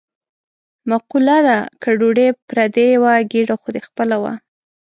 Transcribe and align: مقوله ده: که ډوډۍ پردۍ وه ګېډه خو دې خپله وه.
مقوله 0.89 1.37
ده: 1.47 1.57
که 1.81 1.89
ډوډۍ 1.99 2.29
پردۍ 2.47 2.89
وه 3.01 3.13
ګېډه 3.31 3.55
خو 3.61 3.67
دې 3.73 3.81
خپله 3.87 4.15
وه. 4.21 4.33